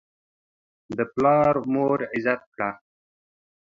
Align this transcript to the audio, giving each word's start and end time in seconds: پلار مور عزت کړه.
پلار 1.13 1.55
مور 1.73 1.99
عزت 2.13 2.41
کړه. 2.55 2.69